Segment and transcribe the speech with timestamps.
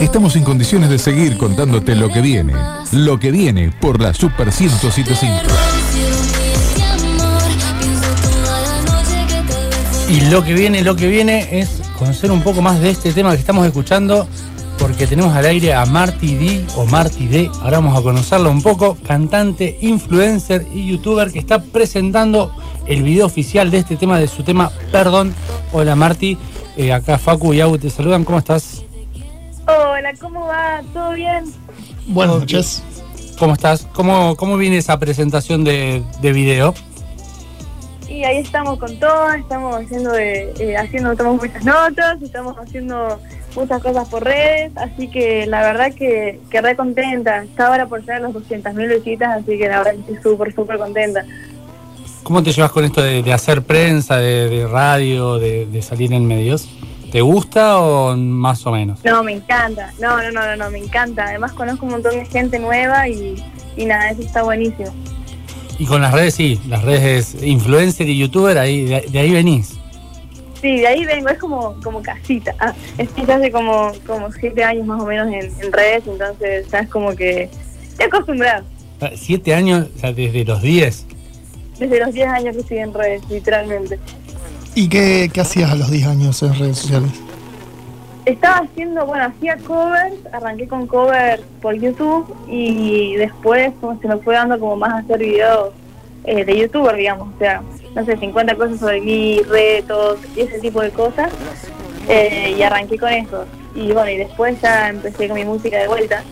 [0.00, 2.52] Estamos en condiciones de seguir contándote lo que viene.
[2.90, 5.34] Lo que viene por la Super 1075.
[10.08, 13.30] Y lo que viene, lo que viene es conocer un poco más de este tema
[13.34, 14.26] que estamos escuchando,
[14.80, 17.48] porque tenemos al aire a Marty D o Marty D.
[17.62, 22.52] Ahora vamos a conocerlo un poco, cantante, influencer y youtuber que está presentando
[22.86, 25.32] el video oficial de este tema, de su tema Perdón.
[25.72, 26.36] Hola Marty,
[26.76, 28.85] eh, acá Facu y Agu te saludan, ¿cómo estás?
[29.66, 30.80] Hola, ¿cómo va?
[30.92, 31.44] ¿Todo bien?
[32.06, 32.82] Buenas noches.
[33.36, 33.86] ¿Cómo estás?
[33.92, 36.72] ¿Cómo, cómo viene esa presentación de, de video?
[38.08, 43.18] Y ahí estamos con todo, estamos haciendo, de, eh, haciendo tomamos muchas notas, estamos haciendo
[43.56, 47.42] muchas cosas por redes, así que la verdad que, que re contenta.
[47.42, 50.78] Está ahora por ser los 200.000 visitas, así que la verdad que estoy súper, súper
[50.78, 51.24] contenta.
[52.22, 56.12] ¿Cómo te llevas con esto de, de hacer prensa, de, de radio, de, de salir
[56.12, 56.68] en medios?
[57.16, 59.02] ¿Te gusta o más o menos?
[59.02, 61.24] No, me encanta, no, no, no, no, no, me encanta.
[61.24, 63.42] Además conozco un montón de gente nueva y,
[63.74, 64.94] y nada, eso está buenísimo.
[65.78, 69.78] Y con las redes, sí, las redes influencer y youtuber, ahí, de, de ahí venís.
[70.60, 72.54] Sí, de ahí vengo, es como, como casita.
[72.58, 76.80] Ah, estoy hace como, como siete años más o menos en, en redes, entonces ya
[76.80, 77.48] es como que
[77.82, 78.62] estoy acostumbrada.
[79.00, 81.06] Ah, Siete años, o sea, desde los 10.
[81.78, 83.98] Desde los 10 años que estoy en redes, literalmente.
[84.76, 87.10] ¿Y qué, qué hacías a los 10 años en redes sociales?
[88.26, 94.18] Estaba haciendo, bueno, hacía covers, arranqué con covers por YouTube y después como se me
[94.18, 95.70] fue dando como más hacer videos
[96.24, 97.62] eh, de youtuber, digamos, o sea,
[97.94, 101.32] no sé, 50 cosas sobre mí, retos y ese tipo de cosas.
[102.08, 103.46] eh, y arranqué con eso.
[103.74, 106.22] Y bueno, y después ya empecé con mi música de vuelta.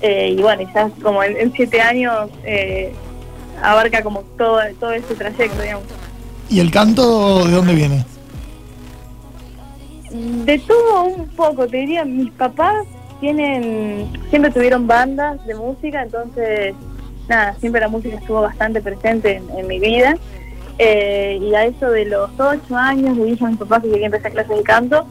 [0.00, 2.92] eh, y bueno, ya como en, en siete años eh,
[3.62, 5.84] abarca como todo, todo ese trayecto, digamos.
[6.52, 8.04] ¿Y el canto de dónde viene?
[10.44, 12.84] De todo un poco, te diría, mis papás
[13.20, 16.74] tienen, siempre tuvieron bandas de música, entonces,
[17.26, 20.14] nada, siempre la música estuvo bastante presente en, mi vida.
[20.76, 24.06] Eh, y a eso de los ocho años le dije a mis papás que quería
[24.06, 25.06] empezar clases de canto.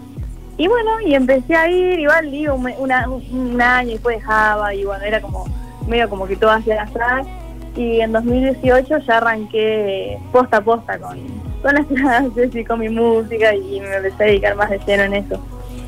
[0.59, 4.85] Y bueno, y empecé a ir, igual digo, un, un año y después dejaba, y
[4.85, 5.45] bueno, era como
[5.87, 7.25] medio como que todo hacia atrás.
[7.75, 11.17] Y en 2018 ya arranqué posta a posta con,
[11.61, 15.03] con las clases y con mi música y me empecé a dedicar más de lleno
[15.03, 15.39] en eso.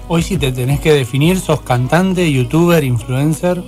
[0.07, 3.63] Hoy si te tenés que definir, sos cantante, youtuber, influencer.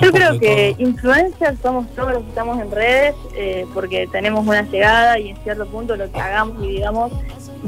[0.00, 0.88] Yo creo que todo.
[0.88, 5.36] influencers somos todos los que estamos en redes eh, porque tenemos una llegada y en
[5.38, 7.12] cierto punto lo que hagamos y digamos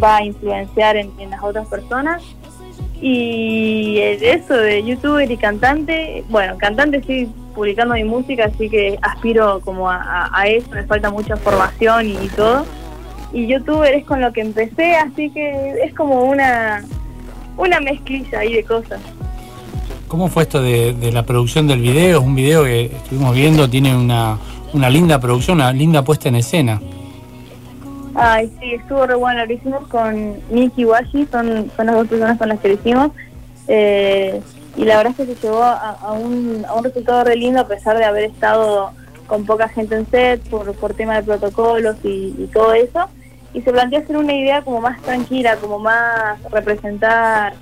[0.03, 2.23] va a influenciar en, en las otras personas.
[3.01, 9.61] Y eso de youtuber y cantante, bueno, cantante sí publicando mi música, así que aspiro
[9.61, 12.67] como a, eso, me falta mucha formación y, y todo.
[13.33, 16.85] Y youtuber es con lo que empecé, así que es como una,
[17.57, 19.01] una mezclilla ahí de cosas.
[20.09, 22.19] ¿Cómo fue esto de, de la producción del video?
[22.19, 24.39] Es un video que estuvimos viendo, tiene una,
[24.73, 26.81] una linda producción, una linda puesta en escena.
[28.21, 29.47] Ay, sí, estuvo re bueno.
[29.47, 32.75] Lo hicimos con Nicky y Washi, son, son las dos personas con las que lo
[32.75, 33.11] hicimos.
[33.69, 34.41] Eh,
[34.77, 37.67] y la verdad es que se llegó a, un, a un resultado re lindo a
[37.69, 38.91] pesar de haber estado
[39.27, 43.09] con poca gente en set por, por tema de protocolos y, todo eso.
[43.55, 47.55] Y se planteó hacer una idea como más tranquila, como más representar,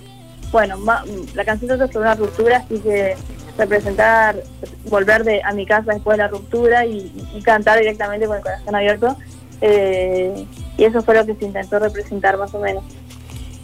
[0.52, 3.14] bueno, ma- la canción trata sobre una ruptura, así que
[3.58, 4.36] representar,
[4.90, 8.42] volver de, a mi casa después de la ruptura y, y cantar directamente con el
[8.42, 9.16] corazón abierto.
[9.60, 10.44] Eh,
[10.76, 12.82] y eso fue lo que se intentó representar más o menos.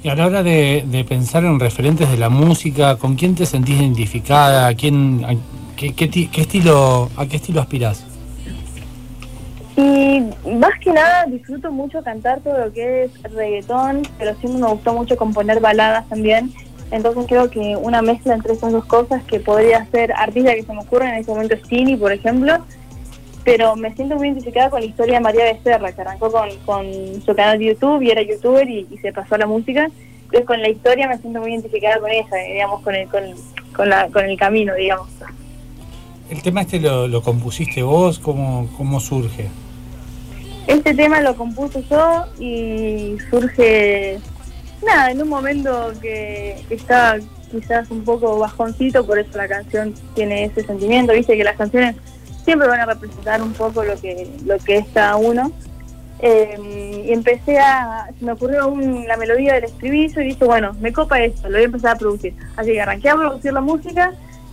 [0.02, 3.46] Y a la hora de, de pensar en referentes de la música, ¿con quién te
[3.46, 4.66] sentís identificada?
[4.68, 5.34] ¿A quién, a-
[5.76, 8.04] qué, qué qué estilo, ¿A qué estilo aspirás?
[9.76, 10.20] Y
[10.58, 14.92] más que nada disfruto mucho cantar todo lo que es reggaetón, pero siempre me gustó
[14.92, 16.52] mucho componer baladas también.
[16.90, 20.72] Entonces creo que una mezcla entre esas dos cosas que podría ser artista que se
[20.74, 22.58] me ocurre en este momento es Tini, por ejemplo,
[23.44, 26.84] pero me siento muy identificada con la historia de María Becerra, que arrancó con, con
[27.24, 29.88] su canal de YouTube y era youtuber y, y se pasó a la música.
[30.24, 33.22] Entonces con la historia me siento muy identificada con ella, digamos, con el, con,
[33.74, 35.08] con, la, con el camino, digamos.
[36.30, 38.18] ¿El tema este lo, lo compusiste vos?
[38.18, 39.48] ¿Cómo, ¿Cómo surge?
[40.66, 44.18] Este tema lo compuse yo y surge,
[44.86, 47.18] nada, en un momento que, que estaba
[47.50, 51.96] quizás un poco bajoncito, por eso la canción tiene ese sentimiento, viste que las canciones
[52.44, 55.52] siempre van a representar un poco lo que, lo que es cada uno.
[56.24, 60.72] Eh, y empecé a, se me ocurrió un- la melodía del estribillo y dije, bueno,
[60.80, 62.34] me copa esto, lo voy a empezar a producir.
[62.56, 64.12] Así que arranqué a producir la música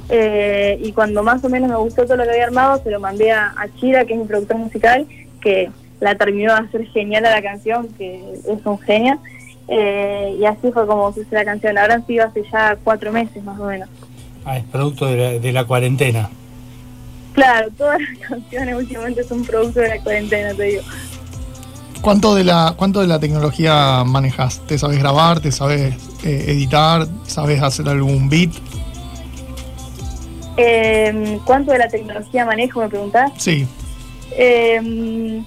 [0.10, 3.00] eh, y cuando más o menos me gustó todo lo que había armado, se lo
[3.00, 5.06] mandé a, a Chira, que es mi productor musical,
[5.42, 5.70] que
[6.00, 8.16] la terminó de hacer genial a la canción, que
[8.48, 9.20] es un genio.
[9.68, 11.78] Eh, y así fue como puse la canción.
[11.78, 13.88] Ahora han sido hace ya cuatro meses más o menos.
[14.44, 16.30] Ah, es producto de la, de la cuarentena.
[17.34, 20.81] Claro, todas las canciones últimamente son producto de la cuarentena, te digo.
[22.02, 24.62] ¿Cuánto de la, cuánto de la tecnología manejas?
[24.68, 25.40] ¿Te sabes grabar?
[25.42, 27.08] ¿Te sabes eh, editar?
[27.28, 28.52] ¿Sabes hacer algún beat?
[30.58, 33.31] Eh, ¿Cuánto de la tecnología manejo, me preguntás?
[33.38, 33.66] Sí.
[34.31, 35.42] Eh,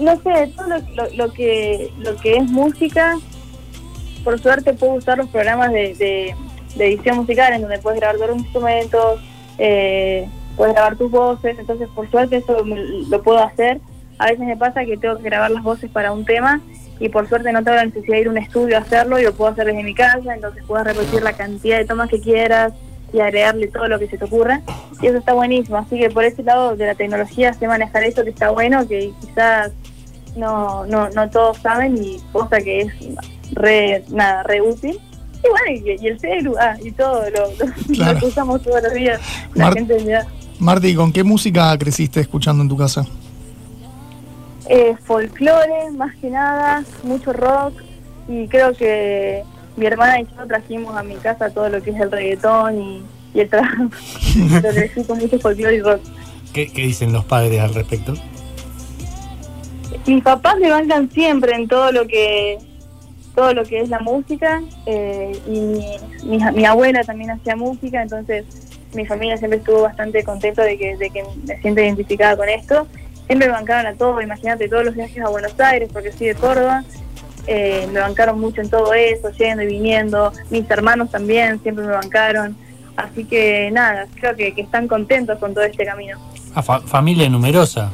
[0.00, 3.18] no sé, todo lo, lo- lo que lo que es música,
[4.24, 6.34] por suerte puedo usar los programas de, de-
[6.76, 9.20] de edición musical en donde puedes grabar todos los instrumentos,
[9.58, 10.26] eh,
[10.56, 12.76] puedes grabar tus voces, entonces por suerte eso me-
[13.08, 13.80] lo puedo hacer.
[14.18, 16.60] A veces me pasa que tengo que grabar las voces para un tema
[17.00, 19.24] y por suerte no tengo la necesidad de ir a un estudio a hacerlo y
[19.24, 22.72] lo puedo hacer desde mi casa, entonces puedes repetir la cantidad de tomas que quieras
[23.12, 24.60] y agregarle todo lo que se te ocurra.
[25.02, 28.22] Y eso está buenísimo, así que por ese lado de la tecnología sé manejar eso
[28.24, 29.72] que está bueno, que quizás
[30.36, 32.92] no, no, no todos saben y cosa que es
[33.54, 34.98] re, nada, re útil.
[35.44, 35.66] Y bueno,
[35.98, 38.12] y, y el celu, ah, y todo lo, lo- Claro.
[38.14, 39.20] lo que usamos todos los días,
[39.54, 40.24] la Mar- gente ya.
[40.62, 43.04] Marti, ¿con qué música creciste escuchando en tu casa?
[44.68, 47.82] Eh, folclore, más que nada, mucho rock
[48.28, 49.42] y creo que
[49.76, 53.02] mi hermana y yo trajimos a mi casa todo lo que es el reggaetón y,
[53.34, 53.66] y el trap.
[54.62, 56.00] Lo crecí con mucho folclore y rock.
[56.52, 58.14] ¿Qué, qué dicen los padres al respecto?
[60.06, 62.58] mis papás me bancan siempre en todo lo que
[63.34, 68.02] todo lo que es la música eh, y mi, mi, mi abuela también hacía música
[68.02, 68.44] entonces
[68.94, 72.86] mi familia siempre estuvo bastante contenta de que, de que me siento identificada con esto
[73.26, 76.34] siempre me bancaron a todo imagínate todos los viajes a Buenos Aires porque soy de
[76.34, 76.84] Córdoba
[77.46, 81.92] eh, me bancaron mucho en todo eso yendo y viniendo mis hermanos también siempre me
[81.92, 82.56] bancaron
[82.96, 86.18] así que nada creo que, que están contentos con todo este camino
[86.54, 87.90] Ah, fa- familia numerosa.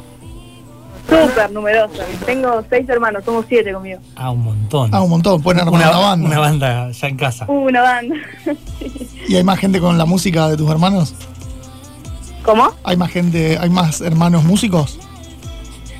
[1.07, 4.89] súper numerosa tengo seis hermanos somos siete conmigo Ah, un montón.
[4.93, 5.41] Ah, un montón.
[5.41, 6.27] Pueden armar una, banda.
[6.27, 7.45] una banda ya en casa.
[7.47, 8.15] Uh, una banda.
[9.29, 11.13] ¿Y hay más gente con la música de tus hermanos?
[12.43, 12.71] ¿Cómo?
[12.83, 14.97] ¿Hay más gente, hay más hermanos músicos?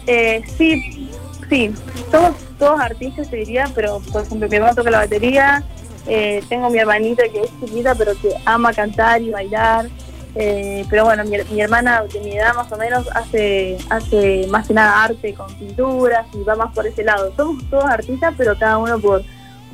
[0.07, 1.07] Eh, sí,
[1.47, 1.71] sí.
[2.11, 5.63] Somos todos artistas, te diría, pero por ejemplo, mi hermano toca la batería.
[6.07, 9.87] eh, tengo mi hermanita que es chiquita, pero que ama cantar y bailar.
[10.33, 14.67] eh, pero bueno, mi, mi hermana de mi edad más o menos hace, hace más
[14.67, 17.31] que nada arte con pinturas y va más por ese lado.
[17.37, 19.21] Somos todos artistas, pero cada uno por,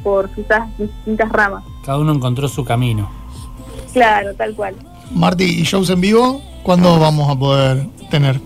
[0.04, 1.64] por quizás distintas ramas.
[1.86, 3.10] Cada uno encontró su camino.
[3.96, 4.76] Claro, tal cual.
[5.12, 6.42] Marti, ¿y shows en vivo?
[6.64, 8.42] ¿Cuándo vamos a poder tener?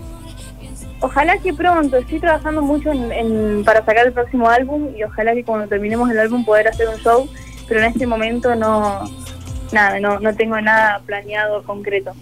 [1.00, 5.34] Ojalá que pronto, estoy trabajando mucho en, en- para sacar el próximo álbum y ojalá
[5.34, 7.28] que cuando terminemos el álbum poder hacer un show,
[7.66, 9.00] pero en este momento no,
[9.72, 12.12] nada, no, no tengo nada planeado concreto.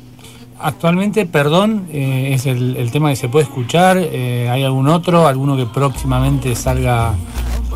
[0.59, 3.99] Actualmente, perdón, eh, es el, el tema que se puede escuchar.
[4.01, 5.27] Eh, ¿Hay algún otro?
[5.29, 7.13] ¿Alguno que próximamente salga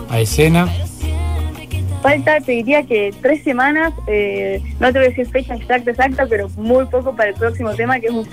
[0.09, 0.69] a escena?
[2.03, 6.27] Falta, te diría que tres semanas, eh, no te voy a decir fecha exacta, exacta,
[6.29, 8.27] pero muy poco para el próximo tema, que es un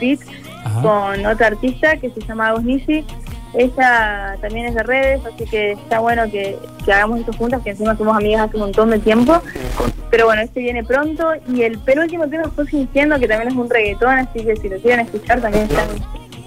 [0.65, 0.81] Ajá.
[0.81, 3.05] con otra artista que se llama Agos Nisi.
[3.53, 7.71] Ella también es de redes, así que está bueno que, que hagamos esto juntas, que
[7.71, 9.39] encima somos amigas hace un montón de tiempo.
[10.09, 11.31] Pero bueno, este viene pronto.
[11.47, 14.77] Y el penúltimo tema fue Fingiendo, que también es un reggaetón, así que si lo
[14.79, 15.87] quieren escuchar también están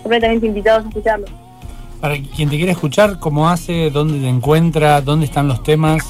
[0.03, 1.27] completamente invitados a escucharlo.
[2.01, 3.91] Para quien te quiera escuchar, ¿cómo hace?
[3.91, 5.01] ¿Dónde te encuentra?
[5.01, 6.03] ¿Dónde están los temas?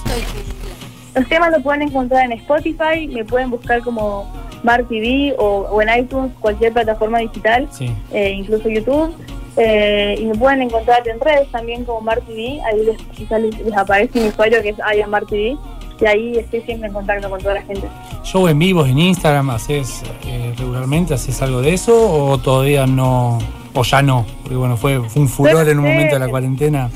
[1.14, 4.32] Los temas lo pueden encontrar en Spotify, me pueden buscar como
[4.62, 7.68] Bar TV o, o en iTunes, cualquier plataforma digital.
[7.70, 7.90] Sí.
[8.12, 9.14] eh, incluso YouTube.
[9.56, 13.58] Eh, y me pueden encontrar en redes también como Mar TV, ahí les, quizás les,
[13.58, 15.58] les aparece mi usuario que es Mar TV,
[16.00, 17.86] y ahí estoy siempre en contacto con toda la gente.
[18.24, 21.14] ¿Show en vivos en Instagram haces eh, regularmente?
[21.14, 21.94] ¿Haces algo de eso?
[21.94, 23.38] ¿O todavía no?
[23.74, 24.26] ¿O ya no?
[24.42, 26.90] Porque bueno, fue, fue un furor en un momento de la cuarentena.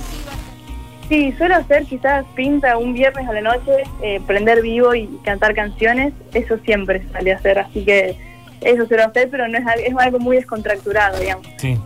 [1.08, 5.54] Sí, suelo hacer quizás pinta un viernes a la noche, eh, prender vivo y cantar
[5.54, 8.16] canciones, eso siempre sale a hacer, así que
[8.60, 11.46] eso suelo hacer, pero no es, es algo muy descontracturado, digamos.
[11.58, 11.76] Sí.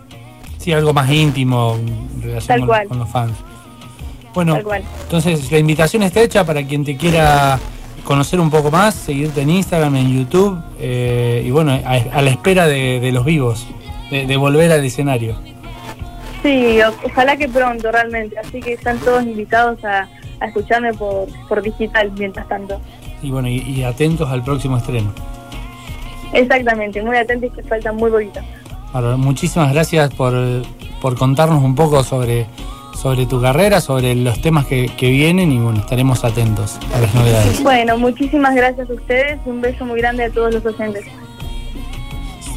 [0.57, 2.89] Sí, algo más íntimo en relación Tal con, cual.
[2.89, 3.33] con los fans.
[4.35, 4.83] Bueno, Tal cual.
[5.03, 7.59] entonces la invitación está hecha para quien te quiera
[8.05, 12.31] conocer un poco más, seguirte en Instagram, en YouTube, eh, y bueno, a, a la
[12.31, 13.67] espera de, de los vivos,
[14.11, 15.37] de, de volver al escenario.
[16.43, 20.09] Sí, ojalá que pronto realmente, así que están todos invitados a,
[20.41, 22.81] a escucarme por, por digital mientras tanto.
[23.23, 25.13] Y bueno, y, y atentos al próximo estreno.
[26.33, 28.41] Exactamente, muy atentos que falta muy poquito.
[28.93, 30.33] Bárbaro, muchísimas gracias por,
[31.03, 32.47] por contarnos un poco sobre,
[32.95, 37.15] sobre tu carrera, sobre los temas que, que vienen y bueno, estaremos atentos a las
[37.15, 37.63] novedades.
[37.63, 41.05] Bueno, muchísimas gracias a ustedes y un beso muy grande a todos los docentes.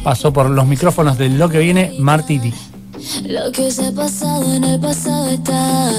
[0.02, 2.52] Pasó por los micrófonos de lo que viene Marty D.
[3.26, 5.90] Lo que se ha pasado en el pasado está.